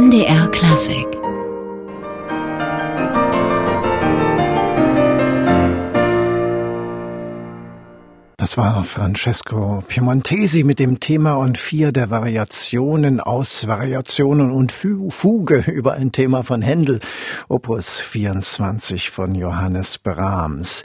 [0.00, 1.06] NDR Klassik
[8.38, 15.64] Das war Francesco Piemontesi mit dem Thema und vier der Variationen aus Variationen und Fuge
[15.70, 17.00] über ein Thema von Händel,
[17.50, 20.82] Opus 24 von Johannes Brahms.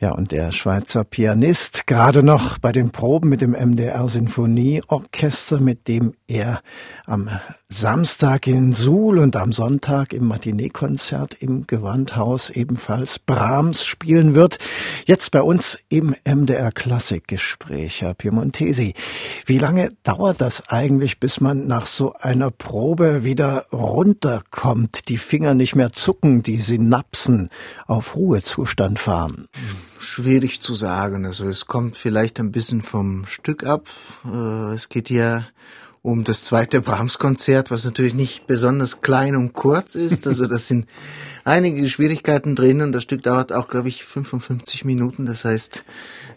[0.00, 5.88] Ja, und der Schweizer Pianist, gerade noch bei den Proben mit dem MDR Sinfonieorchester, mit
[5.88, 6.60] dem er
[7.06, 7.30] am
[7.72, 14.58] Samstag in Suhl und am Sonntag im Matinee-Konzert im Gewandhaus ebenfalls Brahms spielen wird.
[15.06, 18.94] Jetzt bei uns im MDR Klassikgespräch, Herr Piemontesi.
[19.46, 25.54] Wie lange dauert das eigentlich, bis man nach so einer Probe wieder runterkommt, die Finger
[25.54, 27.50] nicht mehr zucken, die Synapsen
[27.86, 29.46] auf Ruhezustand fahren?
[30.00, 31.26] schwierig zu sagen.
[31.26, 33.88] Also es kommt vielleicht ein bisschen vom Stück ab.
[34.24, 35.44] Äh, es geht ja
[36.02, 40.26] um das zweite Brahms-Konzert, was natürlich nicht besonders klein und kurz ist.
[40.26, 40.86] Also das sind
[41.44, 45.26] einige Schwierigkeiten drin und das Stück dauert auch, glaube ich, 55 Minuten.
[45.26, 45.84] Das heißt,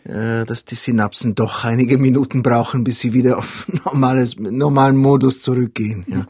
[0.04, 5.42] äh, dass die Synapsen doch einige Minuten brauchen, bis sie wieder auf normales, normalen Modus
[5.42, 6.06] zurückgehen.
[6.10, 6.28] Ja.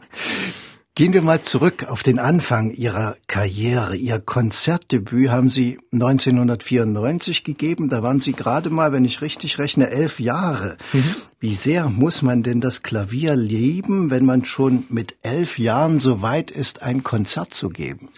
[0.96, 3.96] Gehen wir mal zurück auf den Anfang Ihrer Karriere.
[3.96, 7.88] Ihr Konzertdebüt haben Sie 1994 gegeben.
[7.88, 10.76] Da waren Sie gerade mal, wenn ich richtig rechne, elf Jahre.
[10.92, 11.16] Mhm.
[11.40, 16.22] Wie sehr muss man denn das Klavier lieben, wenn man schon mit elf Jahren so
[16.22, 18.10] weit ist, ein Konzert zu geben?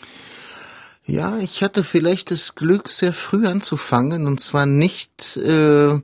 [1.07, 5.99] Ja, ich hatte vielleicht das Glück, sehr früh anzufangen und zwar nicht äh,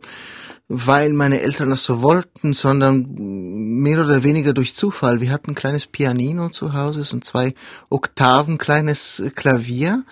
[0.68, 5.20] weil meine Eltern das so wollten, sondern mehr oder weniger durch Zufall.
[5.20, 7.54] Wir hatten ein kleines Pianino zu Hause, so ein zwei
[7.90, 10.04] Oktaven kleines Klavier.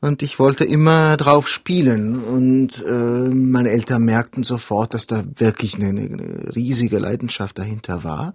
[0.00, 2.16] Und ich wollte immer drauf spielen.
[2.22, 8.32] Und äh, meine Eltern merkten sofort, dass da wirklich eine, eine riesige Leidenschaft dahinter war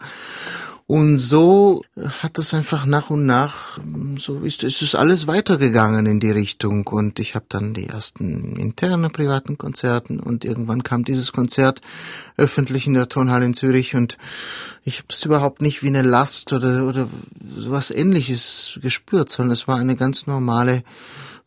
[0.86, 1.82] und so
[2.22, 3.80] hat das einfach nach und nach,
[4.18, 6.86] so ist, ist es alles weitergegangen in die Richtung.
[6.88, 11.82] Und ich habe dann die ersten internen privaten Konzerten und irgendwann kam dieses Konzert
[12.36, 14.18] öffentlich in der Tonhalle in Zürich und
[14.84, 17.08] ich habe das überhaupt nicht wie eine Last oder, oder
[17.40, 20.84] was ähnliches gespürt, sondern es war eine ganz normale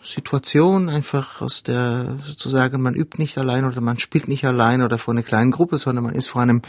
[0.06, 4.98] Situation, einfach aus der sozusagen, man übt nicht allein oder man spielt nicht allein oder
[4.98, 6.62] vor einer kleinen Gruppe, sondern man ist vor einem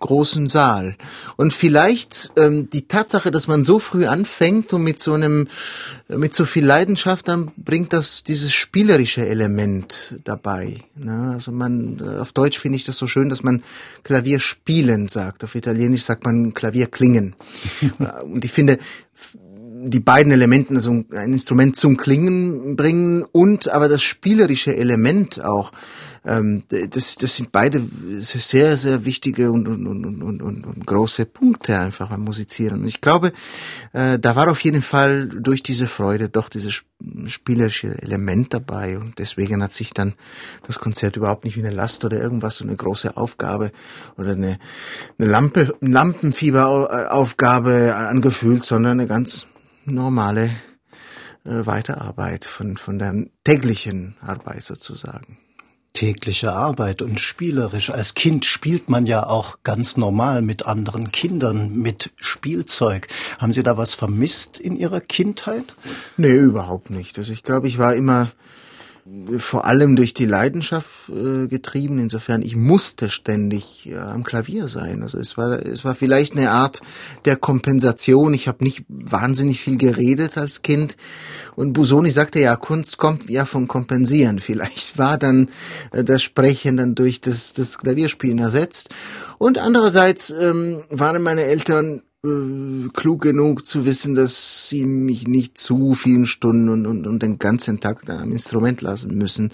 [0.00, 0.96] großen Saal.
[1.36, 5.48] Und vielleicht ähm, die Tatsache, dass man so früh anfängt und mit so einem,
[6.08, 10.78] mit so viel Leidenschaft, dann bringt das dieses spielerische Element dabei.
[10.94, 11.32] Ne?
[11.34, 13.62] Also man, äh, auf Deutsch finde ich das so schön, dass man
[14.02, 15.44] Klavier spielen sagt.
[15.44, 17.34] Auf Italienisch sagt man Klavier klingen.
[18.24, 18.78] und ich finde,
[19.88, 25.72] die beiden Elementen, also ein Instrument zum Klingen bringen und aber das spielerische Element auch.
[26.26, 27.86] Ähm, das, das sind beide
[28.18, 32.80] sehr, sehr wichtige und, und, und, und, und, und große Punkte einfach beim Musizieren.
[32.80, 33.32] Und ich glaube,
[33.92, 36.82] äh, da war auf jeden Fall durch diese Freude doch dieses
[37.26, 38.98] spielerische Element dabei.
[38.98, 40.14] Und deswegen hat sich dann
[40.66, 43.70] das Konzert überhaupt nicht wie eine Last oder irgendwas, so eine große Aufgabe
[44.16, 44.58] oder eine,
[45.18, 49.46] eine Lampe, Lampenfieberaufgabe angefühlt, sondern eine ganz
[49.84, 50.50] normale
[51.44, 55.38] äh, Weiterarbeit von, von der täglichen Arbeit sozusagen
[55.96, 57.88] tägliche Arbeit und spielerisch.
[57.88, 63.08] Als Kind spielt man ja auch ganz normal mit anderen Kindern, mit Spielzeug.
[63.38, 65.74] Haben Sie da was vermisst in Ihrer Kindheit?
[66.18, 67.18] Nee, überhaupt nicht.
[67.18, 68.30] Also ich glaube, ich war immer
[69.38, 71.98] vor allem durch die Leidenschaft äh, getrieben.
[72.00, 75.02] Insofern, ich musste ständig äh, am Klavier sein.
[75.02, 76.80] Also es war, es war vielleicht eine Art
[77.24, 78.34] der Kompensation.
[78.34, 80.96] Ich habe nicht wahnsinnig viel geredet als Kind.
[81.54, 84.40] Und Busoni sagte ja, Kunst kommt ja vom Kompensieren.
[84.40, 85.48] Vielleicht war dann
[85.92, 88.90] äh, das Sprechen dann durch das, das Klavierspielen ersetzt.
[89.38, 95.56] Und andererseits ähm, waren meine Eltern äh, klug genug zu wissen, dass sie mich nicht
[95.58, 99.52] zu vielen Stunden und, und, und den ganzen Tag am Instrument lassen müssen,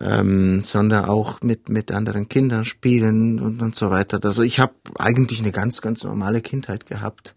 [0.00, 4.20] ähm, sondern auch mit, mit anderen Kindern spielen und, und so weiter.
[4.22, 7.34] Also ich habe eigentlich eine ganz, ganz normale Kindheit gehabt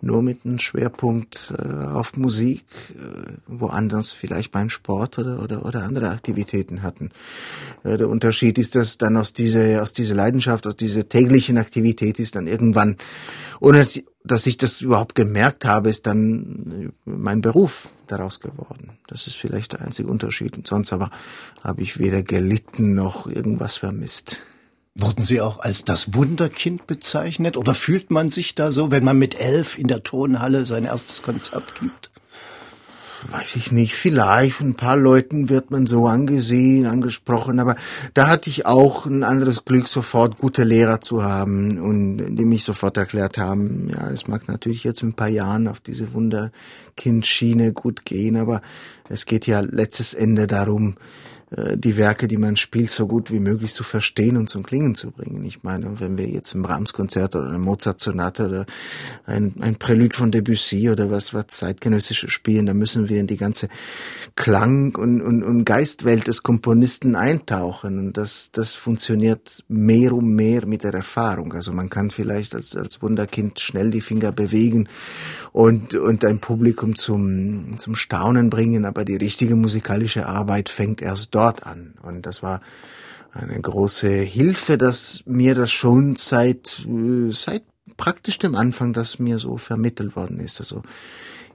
[0.00, 5.82] nur mit einem Schwerpunkt äh, auf Musik, äh, woanders vielleicht beim Sport oder, oder, oder
[5.82, 7.10] andere Aktivitäten hatten.
[7.84, 12.18] Äh, der Unterschied ist, dass dann aus dieser, aus dieser Leidenschaft, aus dieser täglichen Aktivität
[12.18, 12.96] ist dann irgendwann,
[13.60, 13.86] ohne
[14.24, 18.98] dass ich das überhaupt gemerkt habe, ist dann mein Beruf daraus geworden.
[19.06, 20.56] Das ist vielleicht der einzige Unterschied.
[20.56, 21.10] Und sonst aber
[21.62, 24.42] habe ich weder gelitten noch irgendwas vermisst.
[25.00, 27.56] Wurden Sie auch als das Wunderkind bezeichnet?
[27.56, 31.22] Oder fühlt man sich da so, wenn man mit elf in der Tonhalle sein erstes
[31.22, 32.10] Konzert gibt?
[33.26, 37.76] weiß ich nicht, vielleicht von ein paar Leuten wird man so angesehen, angesprochen, aber
[38.14, 42.64] da hatte ich auch ein anderes Glück, sofort gute Lehrer zu haben und die mich
[42.64, 47.72] sofort erklärt haben, ja, es mag natürlich jetzt in ein paar Jahren auf diese Wunderkindschiene
[47.72, 48.62] gut gehen, aber
[49.08, 50.94] es geht ja letztes Ende darum,
[51.50, 55.10] die Werke, die man spielt, so gut wie möglich zu verstehen und zum Klingen zu
[55.10, 55.44] bringen.
[55.46, 58.66] Ich meine, wenn wir jetzt ein Brahms-Konzert oder eine Mozart-Sonate oder
[59.24, 63.38] ein, ein Prälude von Debussy oder was, was zeitgenössische spielen, dann müssen wir in die
[63.38, 63.68] ganze
[64.36, 67.98] Klang- und, und, und Geistwelt des Komponisten eintauchen.
[67.98, 71.54] Und das, das funktioniert mehr und mehr mit der Erfahrung.
[71.54, 74.86] Also man kann vielleicht als, als Wunderkind schnell die Finger bewegen
[75.52, 81.34] und, und ein Publikum zum, zum Staunen bringen, aber die richtige musikalische Arbeit fängt erst
[81.38, 81.94] dort an.
[82.02, 82.60] Und das war
[83.32, 86.84] eine große Hilfe, dass mir das schon seit,
[87.30, 87.62] seit
[87.96, 90.58] praktisch dem Anfang, das mir so vermittelt worden ist.
[90.58, 90.82] Also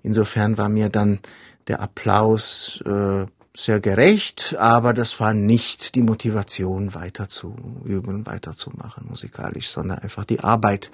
[0.02, 1.20] insofern war mir dann
[1.68, 3.26] der Applaus äh,
[3.56, 10.26] sehr gerecht, aber das war nicht die Motivation, weiter zu üben, weiterzumachen musikalisch, sondern einfach
[10.26, 10.92] die Arbeit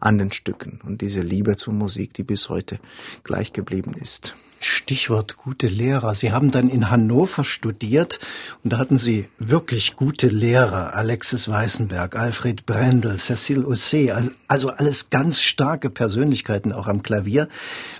[0.00, 2.78] an den Stücken und diese Liebe zur Musik, die bis heute
[3.24, 4.36] gleich geblieben ist.
[4.64, 6.14] Stichwort gute Lehrer.
[6.14, 8.18] Sie haben dann in Hannover studiert
[8.64, 10.94] und da hatten Sie wirklich gute Lehrer.
[10.94, 17.48] Alexis Weißenberg, Alfred Brendel, Cecile Ossé, also, also alles ganz starke Persönlichkeiten auch am Klavier.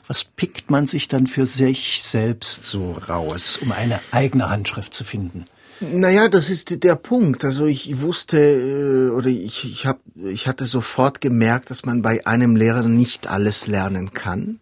[0.07, 5.05] Was pickt man sich dann für sich selbst so raus, um eine eigene Handschrift zu
[5.05, 5.45] finden?
[5.81, 7.45] Naja, das ist der Punkt.
[7.45, 12.27] Also ich wusste äh, oder ich, ich, hab, ich hatte sofort gemerkt, dass man bei
[12.27, 14.59] einem Lehrer nicht alles lernen kann.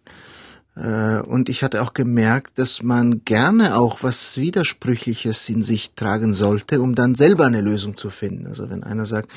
[0.77, 6.33] Äh, und ich hatte auch gemerkt, dass man gerne auch was Widersprüchliches in sich tragen
[6.33, 8.47] sollte, um dann selber eine Lösung zu finden.
[8.47, 9.29] Also wenn einer sagt,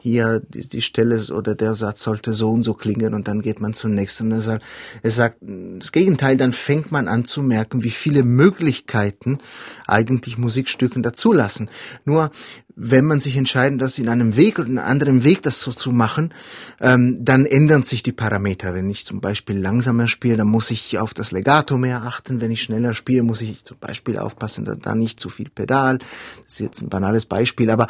[0.00, 3.72] hier die Stelle oder der Satz sollte so und so klingen und dann geht man
[3.72, 4.64] zum nächsten und sagt,
[5.02, 9.38] er sagt das Gegenteil, dann fängt man an zu merken, wie viele Möglichkeiten
[9.86, 11.70] eigentlich Musikstücken dazulassen.
[12.04, 12.30] Nur
[12.76, 15.72] wenn man sich entscheidet, das in einem Weg oder in einem anderen Weg das so
[15.72, 16.32] zu machen,
[16.80, 18.74] ähm, dann ändern sich die Parameter.
[18.74, 22.40] Wenn ich zum Beispiel langsamer spiele, dann muss ich auf das Legato mehr achten.
[22.40, 25.98] Wenn ich schneller spiele, muss ich zum Beispiel aufpassen, da, nicht zu viel Pedal.
[25.98, 26.08] Das
[26.48, 27.86] ist jetzt ein banales Beispiel, aber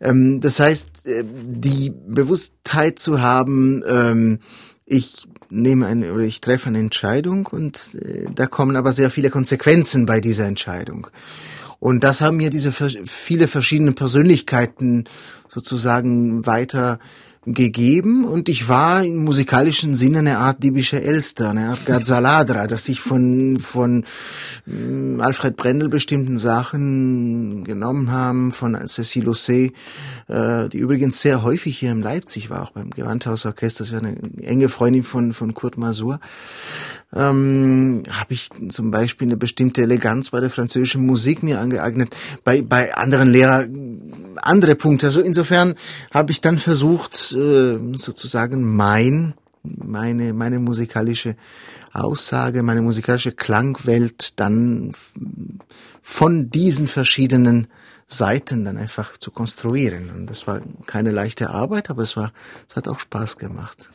[0.00, 4.38] ähm, das heißt, äh, die Bewusstheit zu haben, ähm,
[4.86, 9.30] ich nehme eine oder ich treffe eine Entscheidung und äh, da kommen aber sehr viele
[9.30, 11.08] Konsequenzen bei dieser Entscheidung.
[11.80, 15.04] Und das haben mir diese viele verschiedene Persönlichkeiten
[15.48, 16.98] sozusagen weiter
[17.46, 18.26] gegeben.
[18.26, 23.00] Und ich war im musikalischen Sinne eine Art diebische Elster, eine Art Gazzaladra, dass ich
[23.00, 24.04] von, von
[24.66, 29.72] mm, Alfred Brendel bestimmten Sachen genommen haben, von Cecile Ossé,
[30.28, 34.18] äh, die übrigens sehr häufig hier in Leipzig war, auch beim Gewandhausorchester, das wäre eine
[34.42, 36.20] enge Freundin von, von Kurt Masur,
[37.14, 42.14] ähm, habe ich zum Beispiel eine bestimmte Eleganz bei der französischen Musik mir angeeignet,
[42.44, 45.06] bei, bei anderen Lehrern andere Punkte.
[45.06, 45.74] Also insofern
[46.12, 51.36] habe ich dann versucht, äh, sozusagen mein, meine, meine musikalische
[51.92, 54.92] Aussage, meine musikalische Klangwelt dann
[56.02, 57.66] von diesen verschiedenen
[58.12, 60.10] Seiten dann einfach zu konstruieren.
[60.10, 62.32] Und das war keine leichte Arbeit, aber es war,
[62.68, 63.90] es hat auch Spaß gemacht.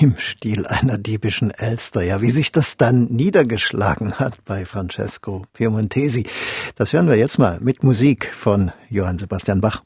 [0.00, 2.02] Im Stil einer diebischen Elster.
[2.02, 6.26] Ja, wie sich das dann niedergeschlagen hat bei Francesco Piemontesi.
[6.74, 9.82] Das hören wir jetzt mal mit Musik von Johann Sebastian Bach.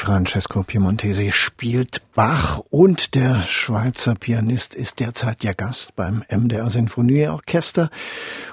[0.00, 7.90] Francesco Piemontesi spielt Bach und der Schweizer Pianist ist derzeit ja Gast beim MDR Sinfonieorchester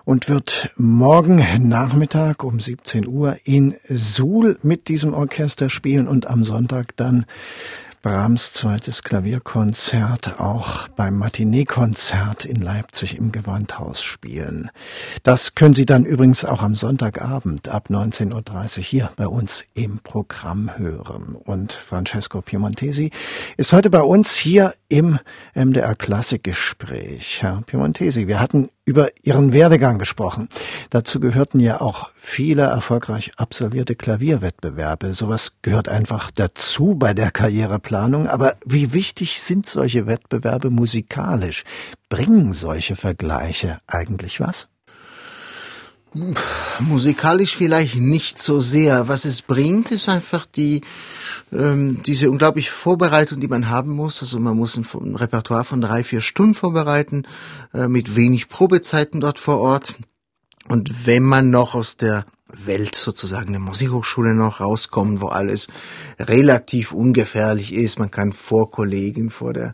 [0.04, 6.44] und wird morgen Nachmittag um 17 Uhr in Suhl mit diesem Orchester spielen und am
[6.44, 7.26] Sonntag dann
[8.04, 14.70] Brahms zweites Klavierkonzert auch beim Matinee-Konzert in Leipzig im Gewandhaus spielen.
[15.24, 19.98] Das können Sie dann übrigens auch am Sonntagabend ab 19.30 Uhr hier bei uns im
[20.00, 21.36] Programm hören.
[21.36, 23.10] Und Francesco Piemontesi
[23.58, 25.20] ist heute bei uns hier im
[25.54, 27.42] MDR Klassikgespräch.
[27.42, 30.48] Herr Piemontesi, wir hatten über Ihren Werdegang gesprochen.
[30.90, 35.14] Dazu gehörten ja auch viele erfolgreich absolvierte Klavierwettbewerbe.
[35.14, 38.28] Sowas gehört einfach dazu bei der Karriereplanung.
[38.28, 41.66] Aber wie wichtig sind solche Wettbewerbe musikalisch?
[42.10, 44.70] Bringen solche Vergleiche eigentlich was?
[46.80, 49.08] Musikalisch vielleicht nicht so sehr.
[49.08, 50.82] Was es bringt, ist einfach die
[51.52, 54.22] ähm, diese unglaubliche Vorbereitung, die man haben muss.
[54.22, 57.24] Also man muss ein, ein Repertoire von drei, vier Stunden vorbereiten,
[57.74, 59.96] äh, mit wenig Probezeiten dort vor Ort.
[60.68, 65.68] Und wenn man noch aus der Welt sozusagen der Musikhochschule noch rauskommt, wo alles
[66.20, 69.74] relativ ungefährlich ist, man kann vor Kollegen, vor der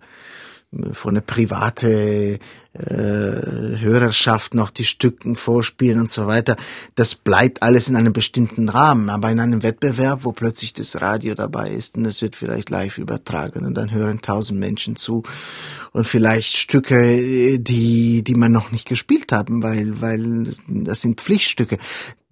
[0.94, 2.40] vor eine private
[2.74, 6.56] äh, Hörerschaft noch die Stücken vorspielen und so weiter.
[6.96, 9.10] Das bleibt alles in einem bestimmten Rahmen.
[9.10, 12.98] Aber in einem Wettbewerb, wo plötzlich das Radio dabei ist und es wird vielleicht live
[12.98, 15.24] übertragen und dann hören tausend Menschen zu
[15.94, 21.78] und vielleicht Stücke, die, die man noch nicht gespielt haben, weil, weil das sind Pflichtstücke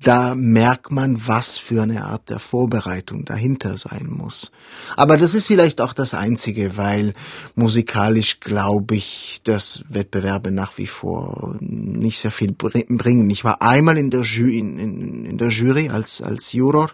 [0.04, 4.52] da merkt man, was für eine Art der Vorbereitung dahinter sein muss.
[4.96, 7.14] Aber das ist vielleicht auch das Einzige, weil
[7.56, 13.30] musikalisch glaube ich, dass Wettbewerbe nach wie vor nicht sehr viel bringen.
[13.30, 16.92] Ich war einmal in der Jury, in, in, in der Jury als, als Juror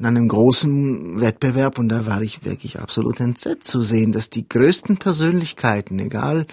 [0.00, 4.48] in einem großen Wettbewerb und da war ich wirklich absolut entsetzt zu sehen, dass die
[4.48, 6.46] größten Persönlichkeiten, egal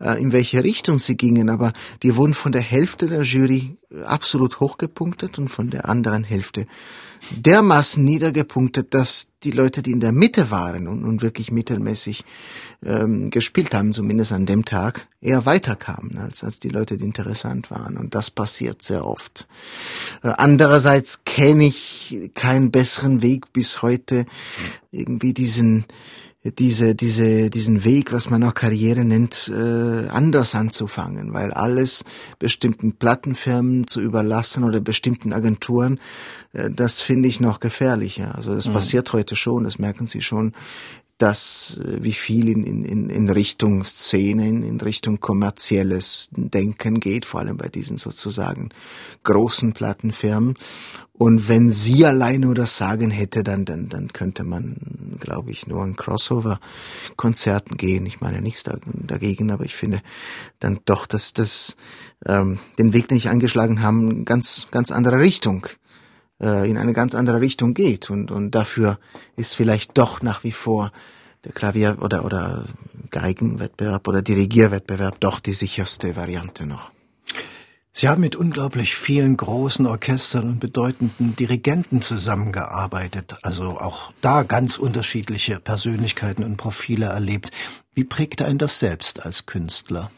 [0.00, 5.38] in welche Richtung sie gingen, aber die wurden von der Hälfte der Jury absolut hochgepunktet
[5.38, 6.66] und von der anderen Hälfte
[7.30, 12.24] dermaßen niedergepunktet, dass die Leute, die in der Mitte waren und, und wirklich mittelmäßig
[12.84, 17.70] ähm, gespielt haben, zumindest an dem Tag, eher weiterkamen als, als die Leute, die interessant
[17.70, 17.96] waren.
[17.96, 19.46] Und das passiert sehr oft.
[20.22, 24.26] Äh, andererseits kenne ich keinen besseren Weg bis heute,
[24.90, 25.84] irgendwie diesen
[26.52, 32.04] diese, diese, diesen Weg, was man auch Karriere nennt, äh, anders anzufangen, weil alles
[32.38, 36.00] bestimmten Plattenfirmen zu überlassen oder bestimmten Agenturen,
[36.52, 38.34] äh, das finde ich noch gefährlicher.
[38.34, 38.74] Also das mhm.
[38.74, 40.52] passiert heute schon, das merken Sie schon
[41.18, 47.40] dass äh, wie viel in, in, in Richtung Szenen, in Richtung kommerzielles Denken geht, vor
[47.40, 48.70] allem bei diesen sozusagen
[49.24, 50.54] großen Plattenfirmen.
[51.12, 54.76] Und wenn sie alleine nur das Sagen hätte, dann, dann, dann könnte man,
[55.18, 58.06] glaube ich, nur an Crossover-Konzerten gehen.
[58.06, 60.00] Ich meine nichts dagegen, aber ich finde
[60.60, 61.76] dann doch, dass das
[62.24, 65.66] ähm, den Weg, den ich angeschlagen haben, ganz, ganz andere Richtung
[66.40, 68.10] äh, in eine ganz andere Richtung geht.
[68.10, 68.98] Und, und dafür
[69.36, 70.92] ist vielleicht doch nach wie vor
[71.44, 72.64] der Klavier- oder, oder
[73.10, 76.90] Geigenwettbewerb oder Dirigierwettbewerb doch die sicherste Variante noch.
[77.92, 84.78] Sie haben mit unglaublich vielen großen Orchestern und bedeutenden Dirigenten zusammengearbeitet, also auch da ganz
[84.78, 87.50] unterschiedliche Persönlichkeiten und Profile erlebt.
[87.94, 90.12] Wie prägte ein das selbst als Künstler?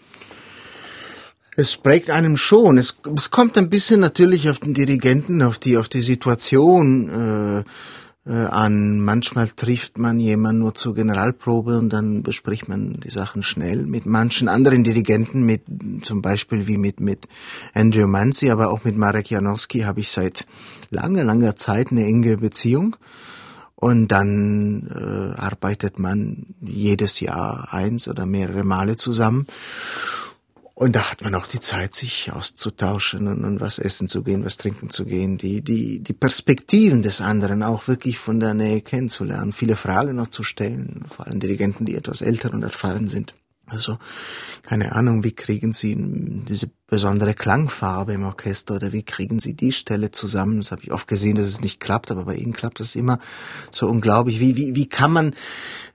[1.61, 2.79] Es prägt einem schon.
[2.79, 7.65] Es, es kommt ein bisschen natürlich auf den Dirigenten, auf die, auf die Situation
[8.27, 9.01] äh, äh, an.
[9.01, 13.85] Manchmal trifft man jemanden nur zur Generalprobe und dann bespricht man die Sachen schnell.
[13.85, 15.61] Mit manchen anderen Dirigenten, mit
[16.03, 17.29] zum Beispiel wie mit mit
[17.75, 20.47] Andrew Manzi, aber auch mit Marek Janowski habe ich seit
[20.89, 22.97] langer, langer Zeit eine enge Beziehung.
[23.75, 29.47] Und dann äh, arbeitet man jedes Jahr eins oder mehrere Male zusammen.
[30.81, 34.47] Und da hat man auch die Zeit, sich auszutauschen und, und, was essen zu gehen,
[34.47, 38.81] was trinken zu gehen, die, die, die Perspektiven des anderen auch wirklich von der Nähe
[38.81, 43.35] kennenzulernen, viele Fragen noch zu stellen, vor allem Dirigenten, die etwas älter und erfahren sind.
[43.71, 43.99] Also
[44.63, 49.71] keine Ahnung, wie kriegen Sie diese besondere Klangfarbe im Orchester oder wie kriegen Sie die
[49.71, 50.59] Stelle zusammen?
[50.59, 53.21] Das habe ich oft gesehen, dass es nicht klappt, aber bei Ihnen klappt es immer
[53.71, 54.41] so unglaublich.
[54.41, 55.29] Wie wie wie kann man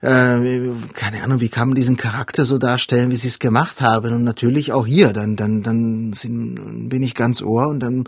[0.00, 4.14] äh, keine Ahnung, wie kann man diesen Charakter so darstellen, wie Sie es gemacht haben?
[4.14, 8.04] Und natürlich auch hier, dann dann dann sind, bin ich ganz ohr und dann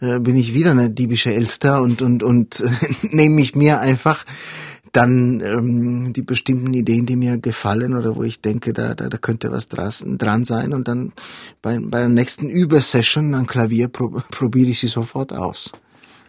[0.00, 2.62] äh, bin ich wieder eine diebische Elster und und und
[3.02, 4.24] nehme mich mir einfach
[4.92, 9.18] dann ähm, die bestimmten Ideen, die mir gefallen oder wo ich denke, da, da, da
[9.18, 11.12] könnte was dran sein und dann
[11.62, 15.72] bei, bei der nächsten Übersession am Klavier prob probiere ich sie sofort aus.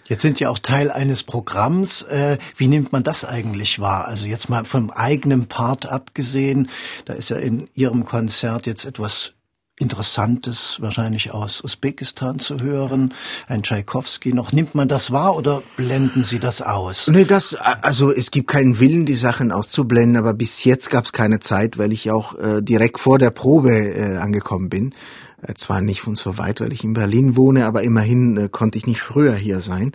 [0.06, 2.02] Jetzt sind Sie auch Teil eines Programms.
[2.02, 4.10] Äh, wie nimmt man das eigentlich wahr?
[4.10, 6.68] Also jetzt mal vom eigenen Part abgesehen,
[7.06, 9.36] da ist ja in Ihrem Konzert jetzt etwas
[9.82, 13.14] Interessantes wahrscheinlich aus Usbekistan zu hören,
[13.48, 14.52] ein Tschaikowski noch.
[14.52, 17.08] Nimmt man das wahr oder blenden Sie das aus?
[17.08, 21.14] Nee, das, also es gibt keinen Willen, die Sachen auszublenden, aber bis jetzt gab es
[21.14, 24.94] keine Zeit, weil ich auch äh, direkt vor der Probe äh, angekommen bin.
[25.42, 28.78] Äh, zwar nicht von so weit, weil ich in Berlin wohne, aber immerhin äh, konnte
[28.78, 29.92] ich nicht früher hier sein.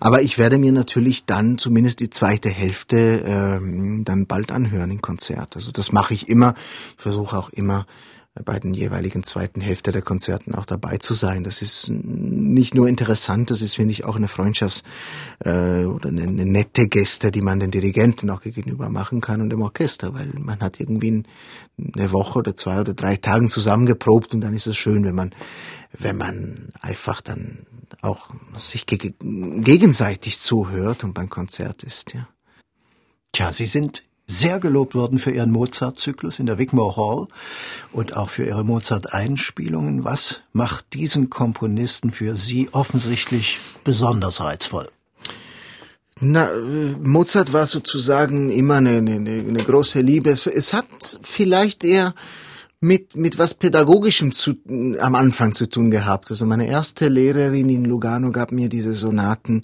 [0.00, 5.02] Aber ich werde mir natürlich dann zumindest die zweite Hälfte ähm, dann bald anhören im
[5.02, 5.56] Konzert.
[5.56, 6.54] Also das mache ich immer.
[6.96, 7.86] Ich versuche auch immer
[8.44, 11.44] bei den jeweiligen zweiten Hälfte der Konzerten auch dabei zu sein.
[11.44, 14.82] Das ist nicht nur interessant, das ist, finde ich, auch eine Freundschafts-
[15.44, 19.50] äh, oder eine, eine nette Geste, die man den Dirigenten auch gegenüber machen kann und
[19.50, 21.22] dem Orchester, weil man hat irgendwie
[21.94, 25.34] eine Woche oder zwei oder drei Tagen zusammengeprobt und dann ist es schön, wenn man,
[25.96, 27.66] wenn man einfach dann
[28.02, 32.28] auch sich ge gegenseitig zuhört und beim Konzert ist, ja.
[33.32, 37.28] Tja, Sie sind sehr gelobt worden für ihren Mozart-Zyklus in der Wigmore Hall
[37.92, 40.04] und auch für ihre Mozart-Einspielungen.
[40.04, 44.88] Was macht diesen Komponisten für Sie offensichtlich besonders reizvoll?
[46.20, 46.50] Na,
[47.02, 50.30] Mozart war sozusagen immer eine, eine, eine große Liebe.
[50.30, 52.14] Es, es hat vielleicht eher
[52.80, 54.54] mit, mit was Pädagogischem zu,
[55.00, 56.30] am Anfang zu tun gehabt.
[56.30, 59.62] Also meine erste Lehrerin in Lugano gab mir diese Sonaten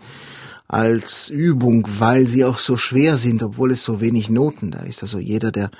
[0.66, 5.02] als Übung, weil sie auch so schwer sind, obwohl es so wenig Noten da ist.
[5.02, 5.70] Also jeder, der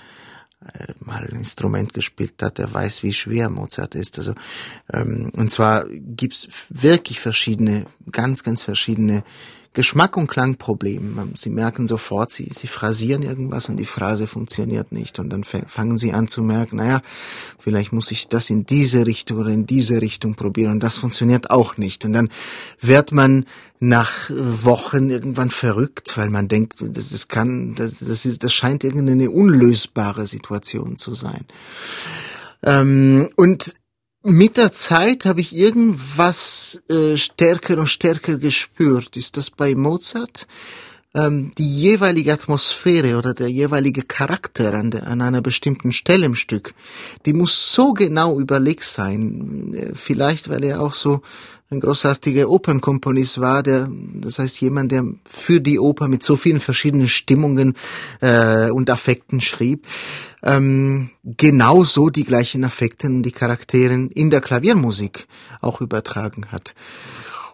[0.65, 4.19] äh, mal ein Instrument gespielt hat, der weiß, wie schwer Mozart ist.
[4.19, 4.35] Also
[4.93, 9.25] ähm, und zwar gibt's wirklich verschiedene, ganz, ganz verschiedene
[9.75, 11.33] Geschmack und Klangproblem.
[11.35, 15.19] Sie merken sofort, sie, sie phrasieren irgendwas und die Phrase funktioniert nicht.
[15.19, 17.03] Und dann fangen sie an zu merken, naja,
[17.59, 21.51] vielleicht muss ich das in diese Richtung oder in diese Richtung probieren und das funktioniert
[21.51, 22.05] auch nicht.
[22.05, 22.29] Und dann
[22.81, 23.47] wird man
[23.81, 28.85] nach Wochen irgendwann verrückt, weil man denkt, das, das kann, das, das ist, das scheint
[28.85, 31.45] irgendeine unlösbare Situation zu sein.
[32.63, 33.75] Ähm, und
[34.25, 39.19] mit der Zeit habe ich irgendwas äh, stärker und stärker gespürt.
[39.19, 40.47] Ist das bei Mozart?
[41.15, 46.35] Ähm, die jeweilige Atmosphäre oder der jeweilige Charakter an, der, an einer bestimmten Stelle im
[46.35, 46.75] Stück,
[47.27, 49.75] die muss so genau überlegt sein.
[49.75, 51.21] Äh, vielleicht, weil er auch so
[51.71, 56.61] ein großartiger Opernkomponist war, der, das heißt jemand, der für die Oper mit so vielen
[56.61, 57.75] verschiedenen Stimmungen
[58.21, 59.87] äh, und Affekten schrieb,
[60.43, 65.27] ähm, genauso die gleichen Affekte und die Charakteren in der Klaviermusik
[65.61, 66.75] auch übertragen hat.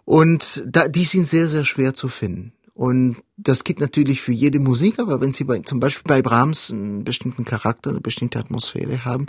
[0.04, 2.52] Und da, die sind sehr, sehr schwer zu finden.
[2.74, 6.70] Und das geht natürlich für jede Musik, aber wenn Sie bei, zum Beispiel bei Brahms
[6.70, 9.26] einen bestimmten Charakter, eine bestimmte Atmosphäre haben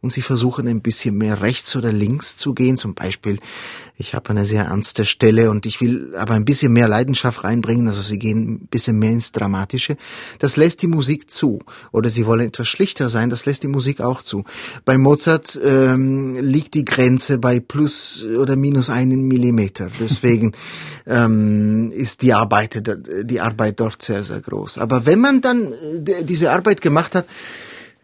[0.00, 3.40] und Sie versuchen ein bisschen mehr rechts oder links zu gehen, zum Beispiel,
[3.96, 7.88] ich habe eine sehr ernste Stelle und ich will aber ein bisschen mehr Leidenschaft reinbringen,
[7.88, 9.96] also Sie gehen ein bisschen mehr ins Dramatische,
[10.38, 11.58] das lässt die Musik zu.
[11.90, 14.44] Oder Sie wollen etwas schlichter sein, das lässt die Musik auch zu.
[14.84, 19.90] Bei Mozart ähm, liegt die Grenze bei plus oder minus einen Millimeter.
[19.98, 20.52] Deswegen
[21.06, 22.82] ähm, ist die Arbeit,
[23.24, 24.78] die Arbeit dort sehr, sehr groß.
[24.78, 25.72] Aber wenn man dann
[26.06, 27.26] äh, diese Arbeit gemacht hat,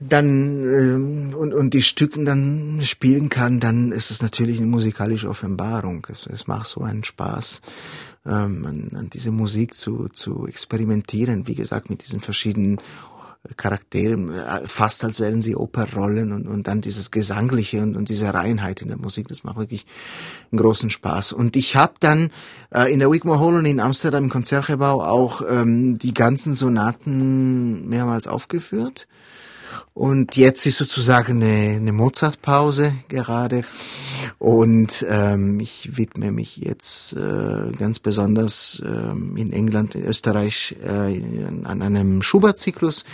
[0.00, 5.28] dann äh, und, und die Stücken dann spielen kann, dann ist es natürlich eine musikalische
[5.28, 6.06] Offenbarung.
[6.10, 7.62] Es, es macht so einen Spaß,
[8.26, 12.80] ähm, an, an diese Musik zu, zu experimentieren, wie gesagt, mit diesen verschiedenen
[13.56, 18.32] Charakteren, äh, fast als wären sie Operrollen und, und dann dieses Gesangliche und, und diese
[18.32, 19.84] Reinheit in der Musik, das macht wirklich
[20.50, 21.32] einen großen Spaß.
[21.32, 22.30] Und ich habe dann
[22.70, 27.88] äh, in der Wigmore Hall und in Amsterdam im Konzertgebau auch ähm, die ganzen Sonaten
[27.88, 29.06] mehrmals aufgeführt.
[29.92, 33.64] Und jetzt ist sozusagen eine, eine Mozart-Pause gerade.
[34.38, 41.20] Und ähm, ich widme mich jetzt äh, ganz besonders ähm, in England, in Österreich äh,
[41.64, 43.04] an einem Schubert-Zyklus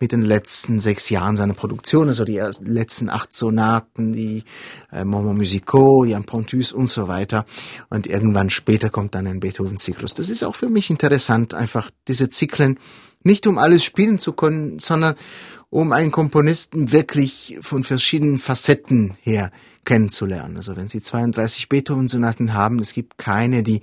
[0.00, 4.44] mit den letzten sechs Jahren seiner Produktion, also die ersten, letzten acht Sonaten, die
[4.92, 7.44] äh, Moment Musical, Jan Pontus und so weiter.
[7.90, 10.14] Und irgendwann später kommt dann ein Beethoven-Zyklus.
[10.14, 12.78] Das ist auch für mich interessant, einfach diese Zyklen
[13.22, 15.16] nicht um alles spielen zu können, sondern
[15.70, 19.50] um einen Komponisten wirklich von verschiedenen Facetten her
[19.84, 20.56] kennenzulernen.
[20.56, 23.82] Also wenn Sie 32 Beethoven-Sonaten haben, es gibt keine, die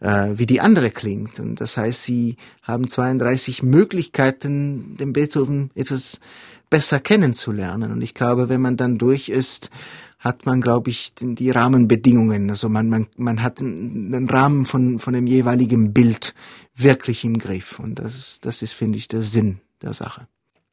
[0.00, 1.38] äh, wie die andere klingt.
[1.38, 6.20] Und das heißt, Sie haben 32 Möglichkeiten, den Beethoven etwas
[6.68, 7.92] besser kennenzulernen.
[7.92, 9.70] Und ich glaube, wenn man dann durch ist,
[10.20, 12.50] hat man, glaube ich, die Rahmenbedingungen.
[12.50, 16.34] Also man, man, man hat einen Rahmen von, von dem jeweiligen Bild
[16.76, 17.78] wirklich im Griff.
[17.78, 20.28] Und das, das ist, finde ich, der Sinn der Sache.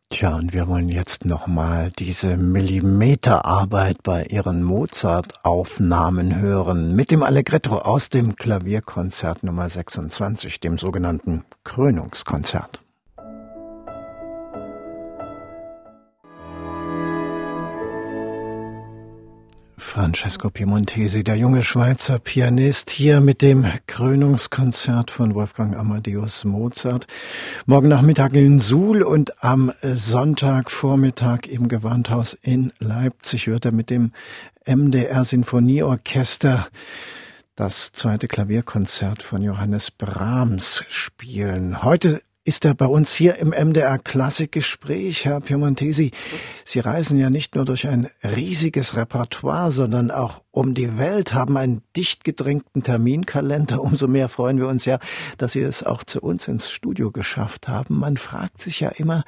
[0.10, 7.80] Tja, und wir wollen jetzt nochmal diese Millimeterarbeit bei Ihren Mozart-Aufnahmen hören mit dem Allegretto
[7.80, 12.82] aus dem Klavierkonzert Nummer 26, dem sogenannten Krönungskonzert.
[19.80, 27.06] Francesco Piemontesi, der junge Schweizer Pianist, hier mit dem Krönungskonzert von Wolfgang Amadeus Mozart.
[27.68, 34.14] Morgen Nachmittag in Suhl und am Sonntagvormittag im Gewandhaus in Leipzig wird er mit dem
[34.66, 36.68] MDR Sinfonieorchester
[37.56, 41.84] das zweite Klavierkonzert von Johannes Brahms spielen.
[41.84, 45.26] Heute ist er bei uns hier im MDR Klassikgespräch.
[45.26, 46.12] Herr Piemontesi,
[46.64, 51.58] Sie reisen ja nicht nur durch ein riesiges Repertoire, sondern auch um die Welt, haben
[51.58, 53.82] einen dicht gedrängten Terminkalender.
[53.82, 54.98] Umso mehr freuen wir uns ja,
[55.38, 58.00] dass Sie es auch zu uns ins Studio geschafft haben.
[58.00, 59.26] Man fragt sich ja immer,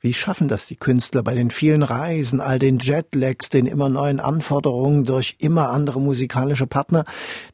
[0.00, 4.18] wie schaffen das die Künstler bei den vielen Reisen, all den Jetlags, den immer neuen
[4.20, 7.04] Anforderungen durch immer andere musikalische Partner,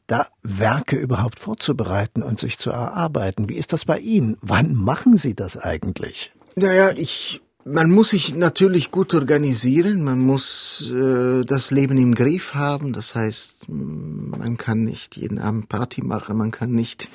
[0.07, 3.49] da Werke überhaupt vorzubereiten und sich zu erarbeiten?
[3.49, 4.37] Wie ist das bei Ihnen?
[4.41, 6.31] Wann machen Sie das eigentlich?
[6.55, 12.53] Naja, ich man muss sich natürlich gut organisieren, man muss äh, das Leben im Griff
[12.53, 17.09] haben, das heißt, man kann nicht jeden Abend Party machen, man kann nicht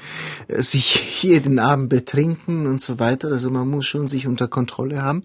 [0.48, 5.02] äh, sich jeden Abend betrinken und so weiter, also man muss schon sich unter Kontrolle
[5.02, 5.22] haben.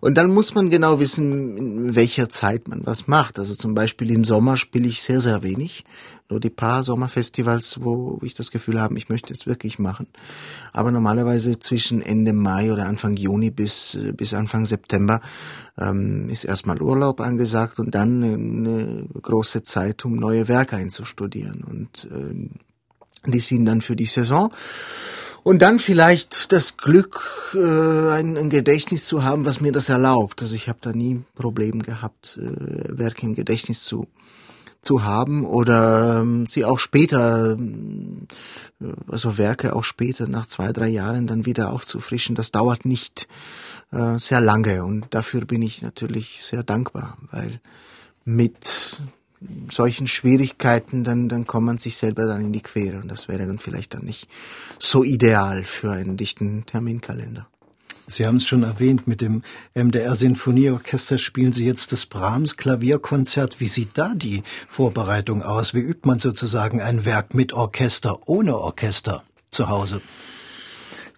[0.00, 3.38] Und dann muss man genau wissen, in welcher Zeit man was macht.
[3.38, 5.84] Also zum Beispiel im Sommer spiele ich sehr, sehr wenig.
[6.32, 10.06] Nur die paar Sommerfestivals, wo ich das Gefühl habe, ich möchte es wirklich machen.
[10.72, 15.20] Aber normalerweise zwischen Ende Mai oder Anfang Juni bis, bis Anfang September
[15.76, 21.64] ähm, ist erstmal Urlaub angesagt und dann eine große Zeit, um neue Werke einzustudieren.
[21.64, 24.50] Und äh, die sind dann für die Saison.
[25.42, 30.40] Und dann vielleicht das Glück, äh, ein, ein Gedächtnis zu haben, was mir das erlaubt.
[30.40, 34.06] Also ich habe da nie Probleme gehabt, äh, Werke im Gedächtnis zu
[34.82, 40.88] zu haben oder ähm, sie auch später, äh, also Werke auch später nach zwei, drei
[40.88, 42.34] Jahren dann wieder aufzufrischen.
[42.34, 43.28] Das dauert nicht
[43.92, 47.60] äh, sehr lange und dafür bin ich natürlich sehr dankbar, weil
[48.24, 49.00] mit
[49.70, 53.46] solchen Schwierigkeiten, dann, dann kommt man sich selber dann in die Quere und das wäre
[53.46, 54.28] dann vielleicht dann nicht
[54.78, 57.46] so ideal für einen dichten Terminkalender.
[58.06, 59.42] Sie haben es schon erwähnt, mit dem
[59.74, 63.60] MDR Sinfonieorchester spielen Sie jetzt das Brahms Klavierkonzert.
[63.60, 65.72] Wie sieht da die Vorbereitung aus?
[65.72, 70.00] Wie übt man sozusagen ein Werk mit Orchester, ohne Orchester zu Hause?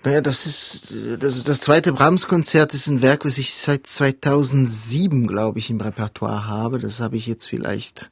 [0.05, 5.59] Naja, das ist, das das zweite Brahms-Konzert ist ein Werk, was ich seit 2007, glaube
[5.59, 6.79] ich, im Repertoire habe.
[6.79, 8.11] Das habe ich jetzt vielleicht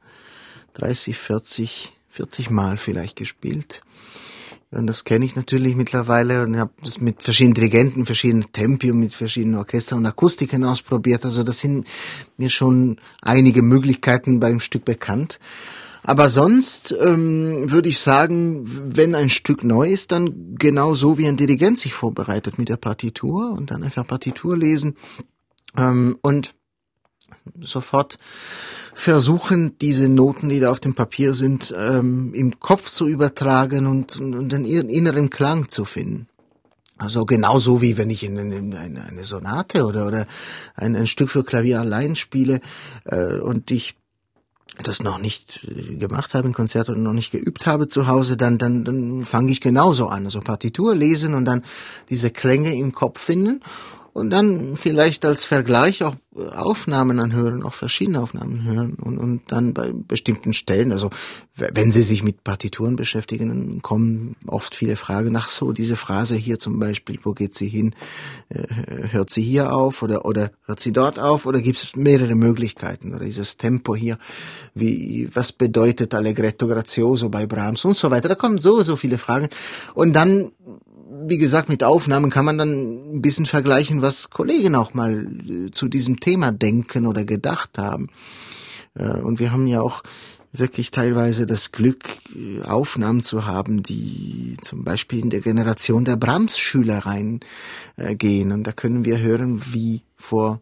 [0.74, 3.82] 30, 40, 40 Mal vielleicht gespielt.
[4.72, 9.00] Und das kenne ich natürlich mittlerweile und habe das mit verschiedenen Dirigenten, verschiedenen Tempi und
[9.00, 11.24] mit verschiedenen Orchestern und Akustikern ausprobiert.
[11.24, 11.86] Also das sind
[12.38, 15.38] mir schon einige Möglichkeiten beim Stück bekannt.
[16.04, 18.64] Aber sonst ähm, würde ich sagen,
[18.96, 22.76] wenn ein Stück neu ist, dann genau so wie ein Dirigent sich vorbereitet mit der
[22.76, 24.96] Partitur und dann einfach Partitur lesen
[25.76, 26.54] ähm, und
[27.60, 28.18] sofort
[28.94, 34.18] versuchen, diese Noten, die da auf dem Papier sind, ähm, im Kopf zu übertragen und,
[34.18, 36.28] und den inneren Klang zu finden.
[36.98, 40.26] Also genauso wie wenn ich in, in, eine, eine Sonate oder, oder
[40.76, 42.60] ein, ein Stück für Klavier allein spiele
[43.06, 43.96] äh, und ich
[44.82, 48.36] das noch nicht äh, gemacht habe, ein Konzert oder noch nicht geübt habe zu Hause,
[48.36, 50.24] dann, dann, dann fange ich genauso an.
[50.26, 51.62] Also Partitur lesen und dann
[52.08, 53.60] diese Klänge im Kopf finden
[54.12, 59.42] und dann vielleicht als Vergleich auch äh, Aufnahmen anhören, auch verschiedene Aufnahmen hören und, und
[59.50, 61.10] dann bei bestimmten Stellen, also
[61.54, 66.36] wenn Sie sich mit Partituren beschäftigen, dann kommen oft viele Fragen nach so diese Phrase
[66.36, 67.94] hier zum Beispiel, wo geht sie hin?
[68.48, 72.34] Äh, hört sie hier auf oder, oder hört sie dort auf oder gibt es mehrere
[72.34, 74.18] Möglichkeiten oder dieses Tempo hier,
[74.74, 78.28] wie, was bedeutet Allegretto grazioso bei Brahms und so weiter.
[78.28, 79.48] Da kommen so, so viele Fragen
[79.94, 80.52] und dann
[81.26, 85.70] wie gesagt, mit Aufnahmen kann man dann ein bisschen vergleichen, was Kollegen auch mal äh,
[85.70, 88.08] zu diesem Thema denken oder gedacht haben.
[88.94, 90.02] Äh, und wir haben ja auch
[90.52, 96.16] wirklich teilweise das Glück, äh, Aufnahmen zu haben, die zum Beispiel in der Generation der
[96.16, 98.52] Brahms-Schüler reingehen.
[98.52, 100.60] Und da können wir hören, wie vor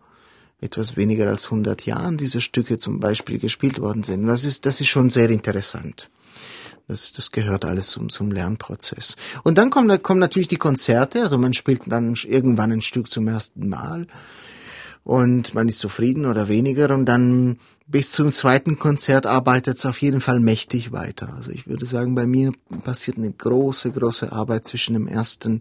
[0.61, 4.27] etwas weniger als 100 Jahren diese Stücke zum Beispiel gespielt worden sind.
[4.27, 6.11] Das ist, das ist schon sehr interessant.
[6.91, 9.15] Das, das gehört alles zum, zum Lernprozess.
[9.45, 13.29] Und dann kommen, kommen natürlich die Konzerte, also man spielt dann irgendwann ein Stück zum
[13.29, 14.09] ersten Mal
[15.05, 20.03] und man ist zufrieden oder weniger und dann bis zum zweiten Konzert arbeitet es auf
[20.03, 21.33] jeden Fall mächtig weiter.
[21.37, 22.51] Also ich würde sagen, bei mir
[22.83, 25.61] passiert eine große, große Arbeit zwischen dem ersten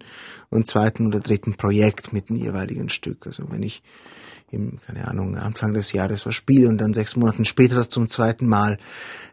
[0.49, 3.27] und zweiten oder dritten Projekt mit dem jeweiligen Stück.
[3.27, 3.83] Also wenn ich
[4.51, 8.07] im, keine Ahnung, Anfang des Jahres was spiele und dann sechs Monaten später das zum
[8.07, 8.77] zweiten Mal,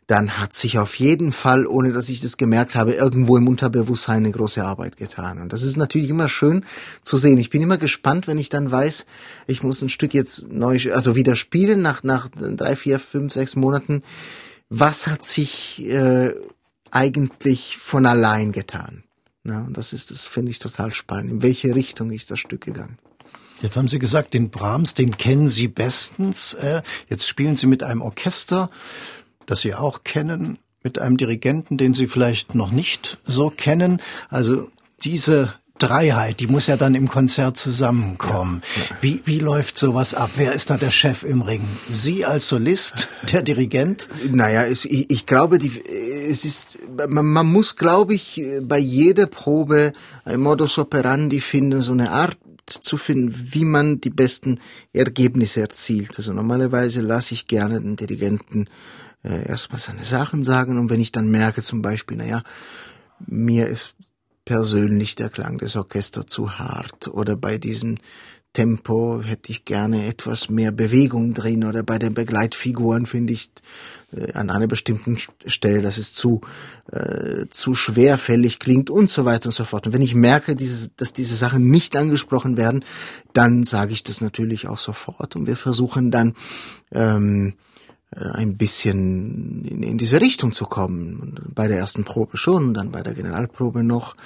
[0.06, 4.18] dann hat sich auf jeden Fall, ohne dass ich das gemerkt habe, irgendwo im Unterbewusstsein
[4.18, 5.38] eine große Arbeit getan.
[5.40, 6.64] Und das ist natürlich immer schön
[7.02, 7.38] zu sehen.
[7.38, 9.06] Ich bin immer gespannt, wenn ich dann weiß,
[9.48, 13.56] ich muss ein Stück jetzt neu, also wieder spielen nach, nach drei, vier, fünf, sechs
[13.56, 14.02] Monaten.
[14.68, 16.32] Was hat sich äh,
[16.90, 19.02] eigentlich von allein getan?
[19.42, 21.30] Ja, und das ist, das finde ich total spannend.
[21.30, 22.98] In welche Richtung ist das Stück gegangen?
[23.62, 26.54] Jetzt haben Sie gesagt, den Brahms, den kennen Sie bestens.
[26.54, 28.70] Äh, jetzt spielen Sie mit einem Orchester
[29.46, 34.02] das Sie auch kennen, mit einem Dirigenten, den Sie vielleicht noch nicht so kennen.
[34.28, 34.70] Also
[35.02, 38.62] diese Dreiheit, die muss ja dann im Konzert zusammenkommen.
[38.76, 38.96] Ja.
[39.02, 40.30] Wie, wie läuft sowas ab?
[40.36, 41.62] Wer ist da der Chef im Ring?
[41.90, 44.08] Sie als Solist, der Dirigent?
[44.30, 45.82] Naja, es, ich, ich glaube, die,
[46.30, 49.92] es ist, man, man muss, glaube ich, bei jeder Probe
[50.24, 52.38] ein Modus operandi finden, so eine Art
[52.68, 54.60] zu finden, wie man die besten
[54.92, 56.16] Ergebnisse erzielt.
[56.16, 58.68] Also normalerweise lasse ich gerne den Dirigenten
[59.22, 62.42] äh, erstmal seine Sachen sagen und wenn ich dann merke zum Beispiel, naja,
[63.26, 63.94] mir ist
[64.44, 67.96] persönlich der Klang des Orchesters zu hart oder bei diesem
[68.56, 73.50] Tempo hätte ich gerne etwas mehr Bewegung drin oder bei den Begleitfiguren finde ich
[74.16, 76.40] äh, an einer bestimmten Stelle, dass es zu,
[76.90, 79.86] äh, zu schwerfällig klingt und so weiter und so fort.
[79.86, 82.82] Und wenn ich merke, dieses, dass diese Sachen nicht angesprochen werden,
[83.34, 86.32] dann sage ich das natürlich auch sofort und wir versuchen dann
[86.92, 87.52] ähm, äh,
[88.16, 91.34] ein bisschen in, in diese Richtung zu kommen.
[91.54, 94.16] Bei der ersten Probe schon, dann bei der Generalprobe noch.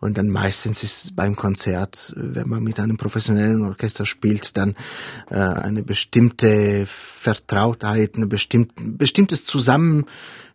[0.00, 4.74] Und dann meistens ist beim Konzert, wenn man mit einem professionellen Orchester spielt, dann
[5.30, 10.06] äh, eine bestimmte Vertrautheit, ein bestimmt, bestimmtes Zusammen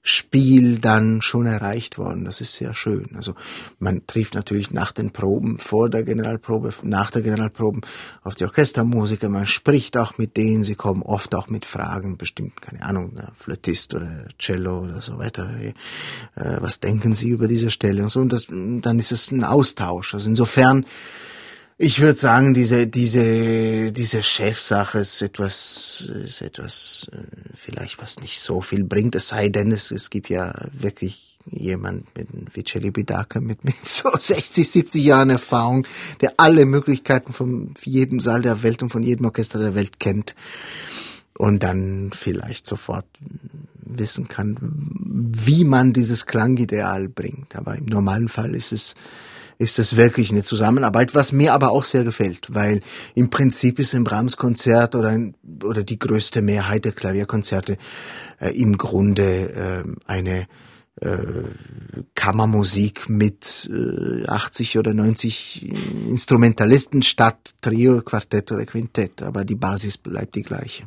[0.04, 2.26] Spiel dann schon erreicht worden.
[2.26, 3.08] Das ist sehr schön.
[3.16, 3.36] Also
[3.78, 7.82] man trifft natürlich nach den Proben, vor der Generalprobe, nach der Generalprobe
[8.24, 9.30] auf die Orchestermusiker.
[9.30, 10.64] Man spricht auch mit denen.
[10.64, 15.50] Sie kommen oft auch mit Fragen, bestimmt, keine Ahnung, Flötist oder Cello oder so weiter.
[15.60, 15.74] Äh,
[16.36, 18.22] was denken Sie über diese Stelle und so?
[18.22, 20.16] Und das, dann ist es ein Austausch.
[20.16, 20.86] Also insofern
[21.82, 27.18] ich würde sagen, diese, diese, diese Chefsache ist etwas, ist etwas, äh,
[27.56, 32.06] vielleicht was nicht so viel bringt, es sei denn, es, es gibt ja wirklich jemand
[32.16, 35.88] mit wie Celli Bidaka mit, mit so 60, 70 Jahren Erfahrung,
[36.22, 40.36] der alle Möglichkeiten von jedem Saal der Welt und von jedem Orchester der Welt kennt
[41.36, 43.08] und dann vielleicht sofort
[43.84, 47.56] wissen kann, wie man dieses Klangideal bringt.
[47.56, 48.94] Aber im normalen Fall ist es
[49.58, 52.82] ist es wirklich eine Zusammenarbeit, was mir aber auch sehr gefällt, weil
[53.16, 55.18] im Prinzip ist ein Brahms-Konzert oder,
[55.64, 57.78] oder die größte Mehrheit der Klavierkonzerte
[58.40, 60.48] äh, im Grunde äh, eine
[61.00, 61.18] äh,
[62.16, 65.72] Kammermusik mit äh, 80 oder 90
[66.10, 70.84] Instrumentalisten statt Trio, Quartett oder Quintett, aber die Basis bleibt die gleiche.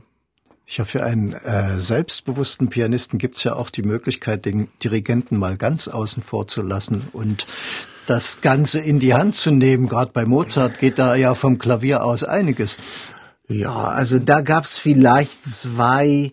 [0.66, 5.88] Ja, für einen äh, selbstbewussten Pianisten gibt's ja auch die Möglichkeit, den Dirigenten mal ganz
[5.88, 7.46] außen vor zu lassen und
[8.06, 9.88] das Ganze in die Hand zu nehmen.
[9.88, 12.78] Gerade bei Mozart geht da ja vom Klavier aus einiges.
[13.48, 16.32] Ja, also da gab's vielleicht zwei,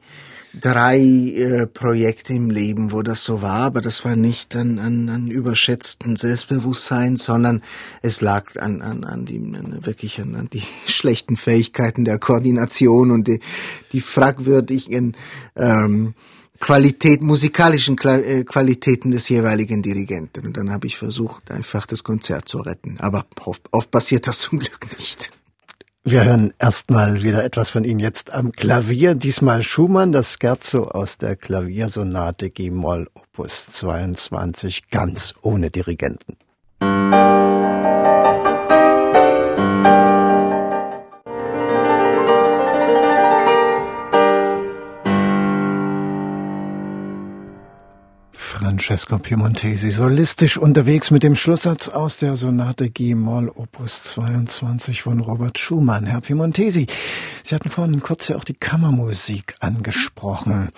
[0.54, 5.10] drei äh, Projekte im Leben, wo das so war, aber das war nicht an, an,
[5.10, 7.62] an überschätzten Selbstbewusstsein, sondern
[8.02, 13.12] es lag an, an, an die an, wirklich an, an die schlechten Fähigkeiten der Koordination
[13.12, 13.40] und die,
[13.92, 15.16] die fragwürdigen
[15.56, 16.16] ähm,
[16.62, 20.45] Qualität, musikalischen äh, Qualitäten des jeweiligen Dirigenten.
[20.45, 22.97] Und dann habe ich versucht, einfach das Konzert zu retten.
[23.00, 25.32] Aber oft, oft passiert das zum Glück nicht.
[26.04, 29.13] Wir hören erstmal wieder etwas von Ihnen jetzt am Klavier.
[29.13, 36.38] Diesmal Schumann, das Scherzo aus der Klaviersonate G-Moll Opus 22, ganz ohne Dirigenten.
[48.72, 55.60] Francesco Piemontesi, solistisch unterwegs mit dem Schlusssatz aus der Sonate G-Moll Opus 22 von Robert
[55.60, 56.06] Schumann.
[56.06, 56.88] Herr Piemontesi,
[57.44, 60.70] Sie hatten vorhin kurz ja auch die Kammermusik angesprochen.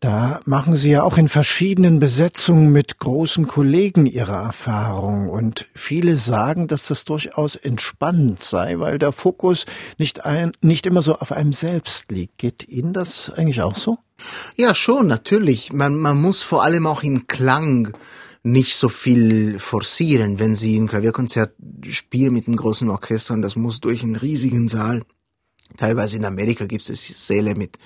[0.00, 6.16] Da machen Sie ja auch in verschiedenen Besetzungen mit großen Kollegen Ihre Erfahrung und viele
[6.16, 9.66] sagen, dass das durchaus entspannend sei, weil der Fokus
[9.98, 12.38] nicht ein, nicht immer so auf einem selbst liegt.
[12.38, 13.98] Geht Ihnen das eigentlich auch so?
[14.56, 15.72] Ja, schon, natürlich.
[15.72, 17.96] Man, man muss vor allem auch im Klang
[18.42, 21.54] nicht so viel forcieren, wenn Sie ein Klavierkonzert
[21.88, 25.02] spielen mit einem großen Orchester und das muss durch einen riesigen Saal.
[25.78, 27.78] Teilweise in Amerika gibt es Säle mit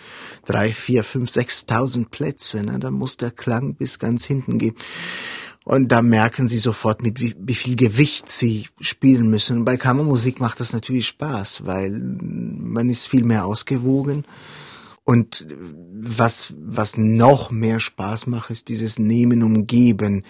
[0.45, 2.67] drei, vier, fünf, sechstausend Plätzen.
[2.67, 2.79] Ne?
[2.81, 4.75] Da muss der Klang bis ganz hinten gehen.
[5.65, 9.59] Und da merken sie sofort, mit wie, wie viel Gewicht sie spielen müssen.
[9.59, 14.25] Und bei Kammermusik macht das natürlich Spaß, weil man ist viel mehr ausgewogen.
[15.05, 15.47] Und
[16.01, 20.23] was, was noch mehr Spaß macht, ist dieses Nehmen und Geben,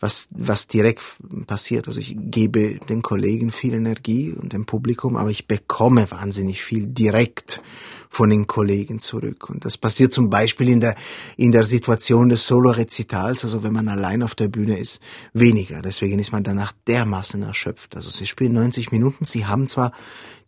[0.00, 1.00] was, was direkt
[1.46, 1.88] passiert.
[1.88, 6.86] Also ich gebe den Kollegen viel Energie und dem Publikum, aber ich bekomme wahnsinnig viel
[6.86, 7.62] direkt
[8.10, 9.48] von den Kollegen zurück.
[9.48, 10.94] Und das passiert zum Beispiel in der,
[11.36, 15.00] in der Situation des Solo-Rezitals, also wenn man allein auf der Bühne ist,
[15.32, 15.80] weniger.
[15.80, 17.96] Deswegen ist man danach dermaßen erschöpft.
[17.96, 19.92] Also sie spielen 90 Minuten, sie haben zwar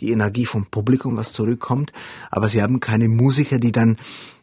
[0.00, 1.92] die Energie vom Publikum, was zurückkommt,
[2.30, 3.96] aber sie haben keine Musiker, die dann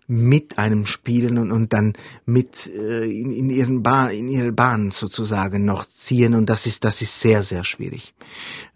[0.07, 1.93] mit einem spielen und, und dann
[2.25, 6.83] mit äh, in, in ihren Bahn, in ihre Bahn sozusagen noch ziehen und das ist
[6.83, 8.13] das ist sehr sehr schwierig.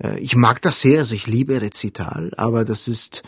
[0.02, 3.24] Äh, ich mag das sehr, also ich liebe Rezital, aber das ist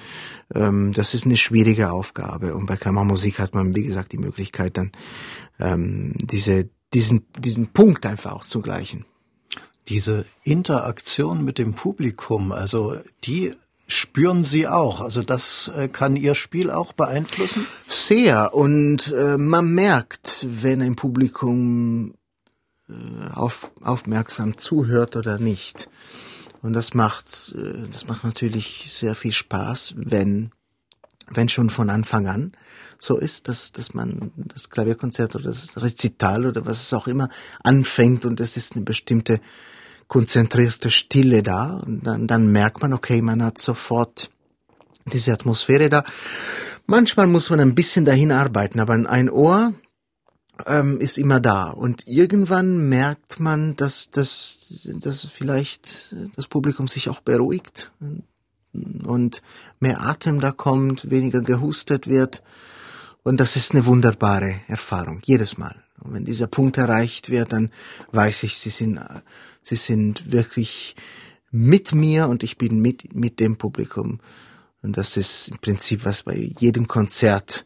[0.56, 4.78] ähm, das ist eine schwierige Aufgabe und bei Kammermusik hat man wie gesagt die Möglichkeit
[4.78, 4.92] dann
[5.60, 9.06] ähm, diese diesen diesen Punkt einfach auszugleichen.
[9.88, 13.52] Diese Interaktion mit dem Publikum, also die
[13.90, 15.02] spüren Sie auch.
[15.02, 17.66] Also das äh, kann Ihr Spiel auch beeinflussen?
[17.88, 18.54] Sehr.
[18.54, 22.14] Und äh, man merkt, wenn ein Publikum
[22.88, 22.94] äh,
[23.34, 25.90] auf, aufmerksam zuhört oder nicht.
[26.62, 30.52] Und das macht, äh, das macht natürlich sehr viel Spaß, wenn,
[31.28, 32.54] wenn schon von Anfang an
[33.00, 37.30] so ist, dass, dass man das Klavierkonzert oder das Rezital oder was es auch immer
[37.64, 39.40] anfängt und es ist eine bestimmte
[40.10, 44.30] konzentrierte Stille da und dann, dann merkt man, okay, man hat sofort
[45.06, 46.04] diese Atmosphäre da.
[46.88, 49.74] Manchmal muss man ein bisschen dahin arbeiten, aber ein Ohr
[50.66, 51.70] ähm, ist immer da.
[51.70, 57.92] Und irgendwann merkt man, dass, dass, dass vielleicht das Publikum sich auch beruhigt
[58.74, 59.42] und
[59.80, 62.44] mehr Atem da kommt, weniger gehustet wird.
[63.24, 65.76] Und das ist eine wunderbare Erfahrung, jedes Mal.
[66.02, 67.70] Und wenn dieser Punkt erreicht wird, dann
[68.12, 69.00] weiß ich, sie sind,
[69.62, 70.96] sie sind wirklich
[71.52, 74.20] mit mir und ich bin mit, mit dem Publikum.
[74.82, 77.66] Und das ist im Prinzip, was bei jedem Konzert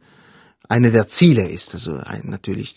[0.67, 1.73] eine der Ziele ist.
[1.73, 2.75] Also ein, natürlich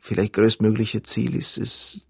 [0.00, 2.06] vielleicht größtmögliche Ziel ist, ist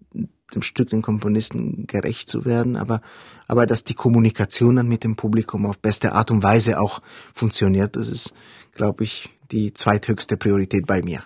[0.55, 3.01] dem Stück den Komponisten gerecht zu werden, aber,
[3.47, 7.01] aber dass die Kommunikation dann mit dem Publikum auf beste Art und Weise auch
[7.33, 8.33] funktioniert, das ist,
[8.73, 11.21] glaube ich, die zweithöchste Priorität bei mir.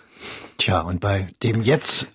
[0.58, 2.08] Tja, und bei dem jetzt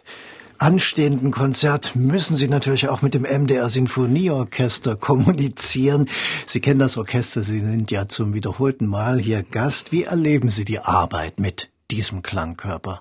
[0.58, 6.08] anstehenden Konzert müssen Sie natürlich auch mit dem MDR Sinfonieorchester kommunizieren.
[6.46, 9.92] Sie kennen das Orchester, Sie sind ja zum wiederholten Mal hier Gast.
[9.92, 13.00] Wie erleben Sie die Arbeit mit diesem Klangkörper?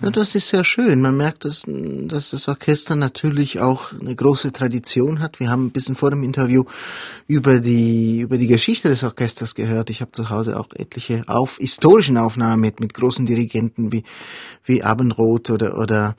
[0.00, 1.00] Ja, das ist sehr schön.
[1.00, 5.40] Man merkt, dass, dass das Orchester natürlich auch eine große Tradition hat.
[5.40, 6.64] Wir haben ein bisschen vor dem Interview
[7.26, 9.90] über die, über die Geschichte des Orchesters gehört.
[9.90, 14.04] Ich habe zu Hause auch etliche auf, historischen Aufnahmen mit, mit großen Dirigenten wie,
[14.64, 16.14] wie Abendroth oder, oder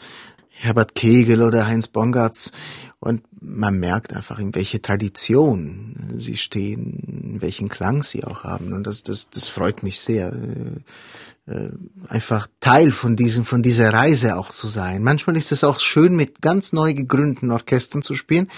[0.57, 2.51] Herbert Kegel oder Heinz Bongartz.
[2.99, 8.73] Und man merkt einfach, in welche Tradition sie stehen, welchen Klang sie auch haben.
[8.73, 10.33] Und das, das, das freut mich sehr
[11.47, 11.69] äh,
[12.07, 15.03] einfach Teil von diesem, von dieser Reise auch zu sein.
[15.03, 18.49] Manchmal ist es auch schön, mit ganz neu gegründeten Orchestern zu spielen.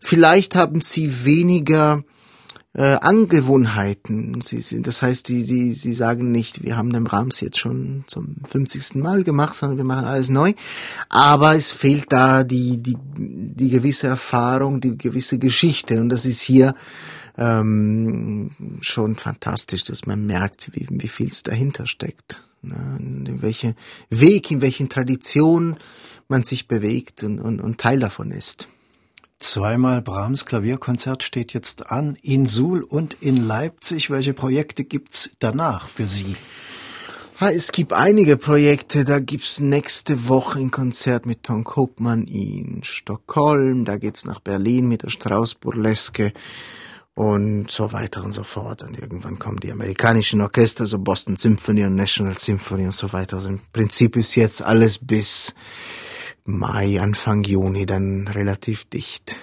[0.00, 2.04] Vielleicht haben sie weniger
[2.74, 4.40] äh, Angewohnheiten.
[4.40, 8.04] Sie sind, das heißt, sie, sie, sie sagen nicht, wir haben den Brahms jetzt schon
[8.06, 8.96] zum 50.
[8.96, 10.52] Mal gemacht, sondern wir machen alles neu.
[11.08, 16.00] Aber es fehlt da die, die, die gewisse Erfahrung, die gewisse Geschichte.
[16.00, 16.74] Und das ist hier
[17.36, 18.50] ähm,
[18.80, 22.44] schon fantastisch, dass man merkt, wie, wie viel es dahinter steckt.
[22.62, 22.98] Ne?
[22.98, 23.74] In welche
[24.10, 25.76] Weg, in welchen Traditionen
[26.28, 28.68] man sich bewegt und, und, und Teil davon ist.
[29.40, 34.10] Zweimal Brahms Klavierkonzert steht jetzt an, in Suhl und in Leipzig.
[34.10, 36.34] Welche Projekte gibt's danach für Sie?
[37.38, 39.04] Es gibt einige Projekte.
[39.04, 43.84] Da gibt's nächste Woche ein Konzert mit Tom Kopmann in Stockholm.
[43.84, 46.32] Da geht's nach Berlin mit der Strauß Burleske
[47.14, 48.82] und so weiter und so fort.
[48.82, 53.36] Und irgendwann kommen die amerikanischen Orchester, so Boston Symphony und National Symphony und so weiter.
[53.36, 55.54] Also im Prinzip ist jetzt alles bis
[56.50, 59.36] Mai, Anfang Juni dann relativ dicht.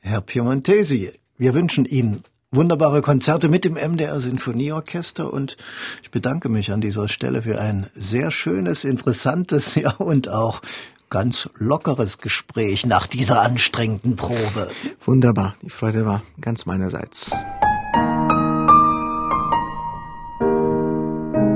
[0.00, 5.56] Herr Piemontesi, wir wünschen Ihnen wunderbare Konzerte mit dem MDR Sinfonieorchester und
[6.02, 10.60] ich bedanke mich an dieser Stelle für ein sehr schönes, interessantes, ja und auch
[11.08, 14.68] ganz lockeres Gespräch nach dieser anstrengenden Probe.
[15.06, 17.32] Wunderbar, die Freude war ganz meinerseits.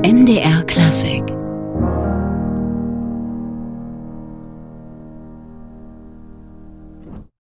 [0.02, 1.24] MDR Klassik